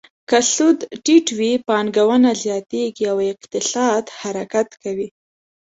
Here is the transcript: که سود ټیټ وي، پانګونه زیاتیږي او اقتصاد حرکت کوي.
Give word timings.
که 0.29 0.37
سود 0.53 0.77
ټیټ 1.03 1.27
وي، 1.37 1.51
پانګونه 1.67 2.31
زیاتیږي 2.43 3.05
او 3.11 3.17
اقتصاد 3.31 4.03
حرکت 4.19 4.69
کوي. 4.83 5.07